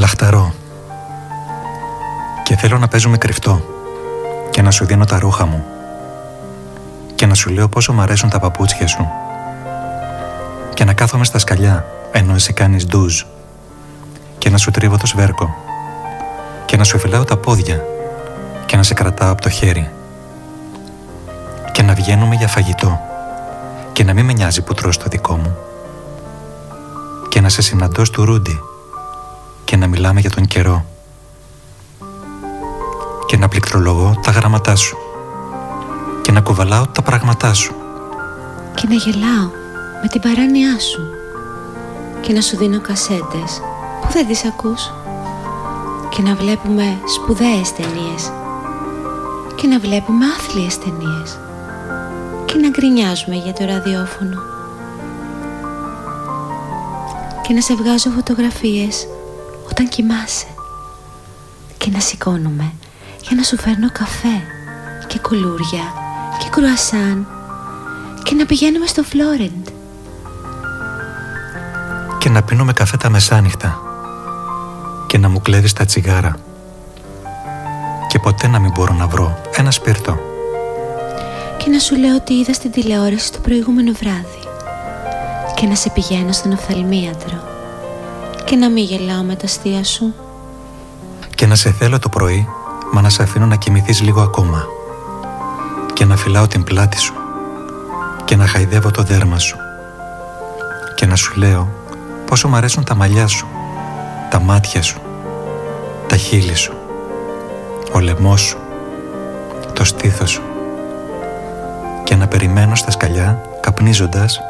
[0.00, 0.54] Λαχταρώ.
[2.42, 3.62] Και θέλω να παίζουμε κρυφτό
[4.50, 5.64] και να σου δίνω τα ρούχα μου
[7.14, 9.08] και να σου λέω πόσο μ' αρέσουν τα παπούτσια σου
[10.74, 13.22] και να κάθομαι στα σκαλιά ενώ εσύ κάνεις ντουζ
[14.38, 15.54] και να σου τρίβω το σβέρκο
[16.64, 17.84] και να σου φυλάω τα πόδια
[18.66, 19.90] και να σε κρατάω από το χέρι
[21.72, 23.00] και να βγαίνουμε για φαγητό
[23.92, 25.56] και να μην με νοιάζει που τρως το δικό μου
[27.28, 28.60] και να σε συναντώ στο ρούντι
[29.70, 30.84] και να μιλάμε για τον καιρό.
[33.26, 34.96] Και να πληκτρολογώ τα γραμματά σου.
[36.22, 37.74] Και να κουβαλάω τα πράγματά σου.
[38.74, 39.50] Και να γελάω
[40.02, 41.00] με την παράνοιά σου.
[42.20, 43.60] Και να σου δίνω κασέτες
[44.00, 44.92] που δεν τις ακούς.
[46.08, 48.32] Και να βλέπουμε σπουδαίες ταινίες.
[49.54, 51.38] Και να βλέπουμε άθλιες ταινίες.
[52.44, 54.42] Και να γκρινιάζουμε για το ραδιόφωνο.
[57.42, 59.06] Και να σε βγάζω φωτογραφίες
[59.70, 60.46] όταν κοιμάσαι.
[61.78, 62.72] Και να σηκώνουμε
[63.22, 64.42] για να σου φέρνω καφέ
[65.06, 65.92] και κουλούρια
[66.38, 67.26] και κρουασάν
[68.22, 69.66] και να πηγαίνουμε στο Φλόρεντ.
[72.18, 73.80] Και να πίνουμε καφέ τα μεσάνυχτα
[75.06, 76.36] και να μου κλέβεις τα τσιγάρα.
[78.08, 80.18] Και ποτέ να μην μπορώ να βρω ένα σπίρτο.
[81.56, 84.48] Και να σου λέω ότι είδα στην τηλεόραση το προηγούμενο βράδυ.
[85.54, 87.49] Και να σε πηγαίνω στον οφθαλμίατρο
[88.50, 90.14] και να μην γελάω με τα αστεία σου.
[91.34, 92.48] Και να σε θέλω το πρωί
[92.92, 94.66] μα να σε αφήνω να κοιμηθείς λίγο ακόμα.
[95.92, 97.12] Και να φυλάω την πλάτη σου.
[98.24, 99.56] Και να χαϊδεύω το δέρμα σου.
[100.94, 101.68] Και να σου λέω
[102.26, 103.46] πόσο μ' αρέσουν τα μαλλιά σου
[104.30, 105.00] τα μάτια σου
[106.06, 106.72] τα χείλη σου
[107.92, 108.58] ο λαιμός σου
[109.72, 110.42] το στήθος σου.
[112.04, 114.40] Και να περιμένω στα σκαλιά καπνίζοντας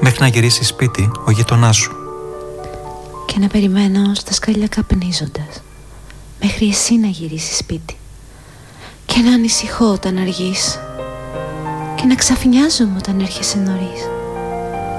[0.00, 2.01] μέχρι να γυρίσεις σπίτι ο γειτονάς σου
[3.26, 5.62] και να περιμένω στα σκαλιά καπνίζοντας
[6.42, 7.96] μέχρι εσύ να γυρίσεις σπίτι.
[9.06, 10.78] Και να ανησυχώ όταν αργείς
[11.94, 14.08] και να ξαφνιάζομαι όταν έρχεσαι νωρίς.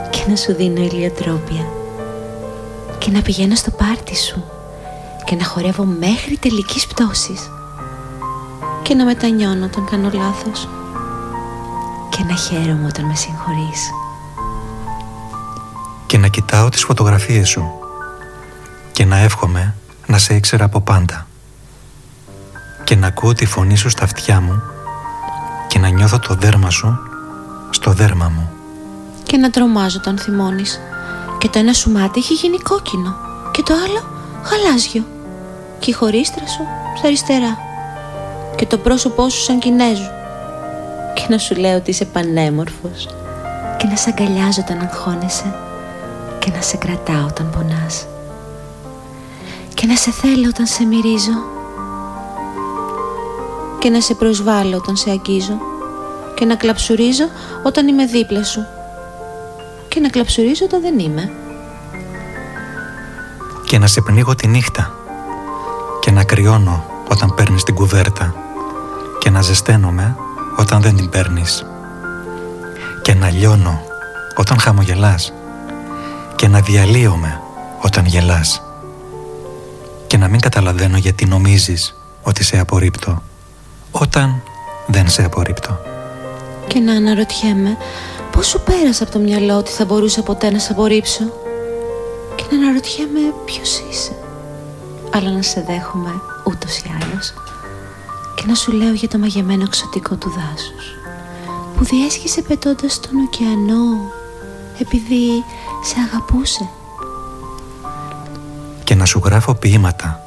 [0.09, 1.67] Και να σου δίνω ηλιοτρόπια
[2.97, 4.43] και να πηγαίνω στο πάρτι σου
[5.25, 7.49] και να χορεύω μέχρι τελικής πτώσης.
[8.81, 10.69] Και να μετανιώνω όταν κάνω λάθος
[12.09, 13.89] και να χαίρομαι όταν με συγχωρείς.
[16.05, 17.82] Και να κοιτάω τις φωτογραφίες σου
[18.93, 21.27] και να εύχομαι να σε ήξερα από πάντα.
[22.83, 24.61] Και να ακούω τη φωνή σου στα αυτιά μου
[25.67, 26.99] και να νιώθω το δέρμα σου
[27.69, 28.49] στο δέρμα μου.
[29.23, 30.79] Και να τρομάζω όταν θυμώνεις.
[31.37, 33.15] Και το ένα σου μάτι έχει γίνει κόκκινο
[33.51, 34.01] και το άλλο
[34.49, 35.05] γαλάζιο.
[35.79, 36.61] Και η χωρίστρα σου
[36.97, 37.57] στα αριστερά.
[38.55, 40.09] Και το πρόσωπό σου σαν Κινέζου.
[41.13, 43.07] Και να σου λέω ότι είσαι πανέμορφος.
[43.77, 45.55] Και να σε αγκαλιάζω όταν αγχώνεσαι.
[46.39, 48.07] Και να σε κρατάω όταν πονάς
[49.73, 51.31] και να σε θέλω όταν σε μυρίζω.
[53.79, 55.57] Και να σε προσβάλλω όταν σε αγγίζω.
[56.35, 57.23] Και να κλαψουρίζω
[57.63, 58.65] όταν είμαι δίπλα σου.
[59.87, 61.31] Και να κλαψουρίζω όταν δεν είμαι.
[63.65, 64.93] Και να σε πνίγω τη νύχτα.
[66.01, 68.35] Και να κρυώνω όταν παίρνεις την κουβέρτα.
[69.19, 70.15] Και να ζεσταίνομαι
[70.57, 71.65] όταν δεν την παίρνεις.
[73.01, 73.81] Και να λιώνω
[74.35, 75.33] όταν χαμογελάς.
[76.35, 77.41] Και να διαλύομαι
[77.81, 78.62] όταν γελάς.
[78.62, 78.62] και
[80.23, 83.23] να μην καταλαβαίνω γιατί νομίζεις ότι σε απορρίπτω
[83.91, 84.41] όταν
[84.87, 85.79] δεν σε απορρίπτω.
[86.67, 87.77] Και να αναρωτιέμαι
[88.31, 91.23] πώς σου πέρασε από το μυαλό ότι θα μπορούσα ποτέ να σε απορρίψω;
[92.35, 94.11] Και να αναρωτιέμαι ποιος είσαι;
[95.13, 96.11] Αλλά να σε δέχομαι
[96.43, 97.33] ούτως ή άλλως.
[98.35, 100.85] Και να σου λέω για το μαγεμένο εξωτικό του δάσους.
[101.77, 104.11] Που διέσχισε πετώντας τον ωκεανό
[104.79, 105.43] επειδή
[105.83, 106.69] σε αγαπούσε.
[108.93, 110.21] Και να σου γράφω ποίηματα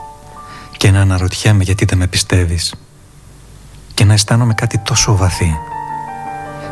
[0.77, 2.75] και να αναρωτιέμαι γιατί δεν με πιστεύεις
[3.95, 5.57] και να αισθάνομαι κάτι τόσο βαθύ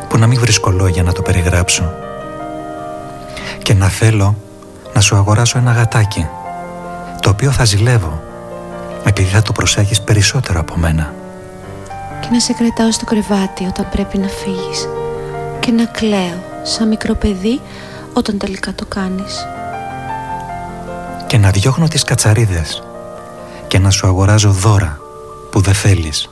[0.09, 1.93] που να μην βρίσκω λόγια να το περιγράψω
[3.61, 4.37] και να θέλω
[4.93, 6.27] να σου αγοράσω ένα γατάκι
[7.21, 8.23] το οποίο θα ζηλεύω
[9.05, 11.13] επειδή θα το προσέχεις περισσότερο από μένα.
[12.21, 14.87] Και να σε κρατάω στο κρεβάτι όταν πρέπει να φύγεις
[15.59, 17.61] και να κλαίω σαν μικρό παιδί
[18.13, 19.45] όταν τελικά το κάνεις
[21.35, 22.83] και να διώχνω τις κατσαρίδες
[23.67, 24.99] και να σου αγοράζω δώρα
[25.51, 26.29] που δεν θέλεις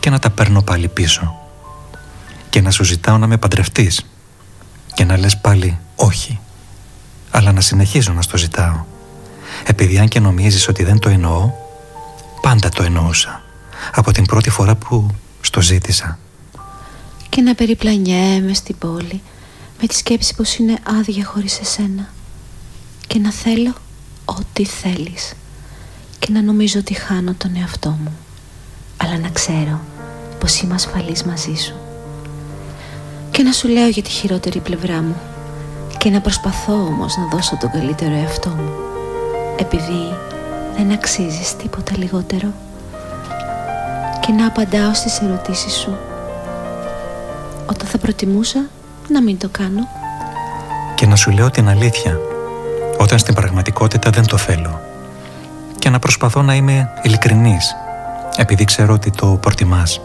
[0.00, 1.34] και να τα παίρνω πάλι πίσω
[2.50, 4.06] και να σου ζητάω να με παντρευτείς
[4.94, 6.38] και να λες πάλι όχι
[7.30, 8.84] αλλά να συνεχίζω να στο ζητάω.
[9.66, 11.50] Επειδή αν και νομίζεις ότι δεν το εννοώ
[12.40, 13.42] πάντα το εννοούσα
[13.94, 15.10] από την πρώτη φορά που
[15.40, 16.18] στο ζήτησα.
[17.28, 19.22] Και να περιπλανιέμαι στην πόλη
[19.80, 22.08] με τη σκέψη πως είναι άδεια χωρίς εσένα
[23.06, 23.74] και να θέλω
[24.26, 25.32] ό,τι θέλεις.
[26.18, 28.16] Και να νομίζω ότι χάνω τον εαυτό μου.
[28.96, 29.80] Αλλά να ξέρω
[30.38, 31.74] πως είμαι ασφαλής μαζί σου.
[33.30, 35.16] Και να σου λέω για τη χειρότερη πλευρά μου.
[35.98, 38.70] Και να προσπαθώ όμως να δώσω τον καλύτερο εαυτό μου.
[39.58, 40.14] Επειδή
[40.76, 42.52] δεν αξίζεις τίποτα λιγότερο.
[44.20, 45.96] Και να απαντάω στις ερωτήσεις σου.
[47.66, 48.66] Όταν θα προτιμούσα
[49.08, 49.88] να μην το κάνω.
[50.94, 52.20] Και να σου λέω την αλήθεια
[52.98, 54.80] όταν στην πραγματικότητα δεν το θέλω.
[55.78, 57.74] Και να προσπαθώ να είμαι ειλικρινής
[58.36, 60.00] επειδή ξέρω ότι το προτιμάς.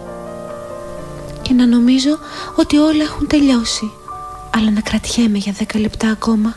[1.42, 2.18] Και να νομίζω
[2.56, 3.92] ότι όλα έχουν τελειώσει.
[4.56, 6.56] Αλλά να κρατιέμαι για δέκα λεπτά ακόμα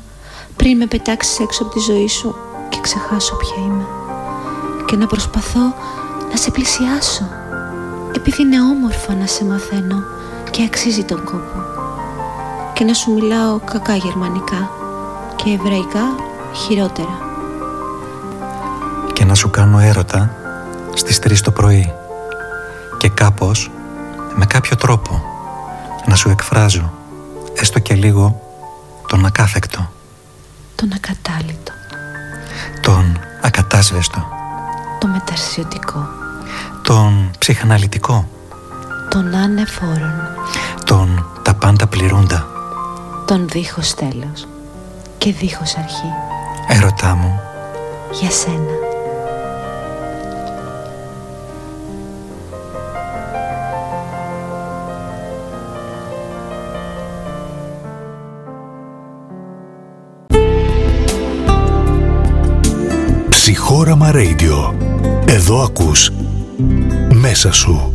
[0.56, 2.34] πριν με πετάξεις έξω από τη ζωή σου
[2.68, 3.86] και ξεχάσω ποια είμαι.
[4.86, 5.74] Και να προσπαθώ
[6.30, 7.28] να σε πλησιάσω
[8.16, 10.02] επειδή είναι όμορφο να σε μαθαίνω
[10.50, 11.62] και αξίζει τον κόπο.
[12.72, 14.83] Και να σου μιλάω κακά γερμανικά
[15.36, 16.14] και εβραϊκά
[16.52, 17.18] χειρότερα.
[19.12, 20.34] Και να σου κάνω έρωτα
[20.94, 21.92] στις τρεις το πρωί.
[22.98, 23.70] Και κάπως
[24.34, 25.22] με κάποιο τρόπο
[26.06, 26.92] να σου εκφράζω
[27.54, 28.40] έστω και λίγο
[29.06, 29.90] τον ακάθεκτο.
[30.74, 31.72] Τον ακατάλητο
[32.84, 34.28] τον ακατάσβεστο.
[34.98, 36.08] Το μεταρσιωτικό.
[36.82, 38.28] Τον ψυχαναλυτικό.
[39.10, 40.12] Τον ανεφόρον.
[40.84, 42.46] Τον τα πάντα πληρούντα.
[43.26, 44.46] Τον δίχως τέλος
[45.24, 46.12] και δίχως αρχή
[46.68, 47.40] Έρωτά μου
[48.20, 48.82] για σένα
[63.28, 64.74] Ψυχόραμα Radio.
[65.26, 66.10] Εδώ ακούς
[67.12, 67.93] μέσα σου.